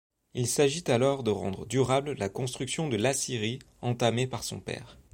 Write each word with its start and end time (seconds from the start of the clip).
Il 0.33 0.47
s'agit 0.47 0.85
alors 0.89 1.21
de 1.21 1.29
rendre 1.29 1.67
durable 1.67 2.13
la 2.13 2.27
construction 2.27 2.89
de 2.89 2.97
l'Assyrie 2.97 3.59
entamée 3.81 4.25
par 4.25 4.43
son 4.43 4.59
père. 4.59 4.97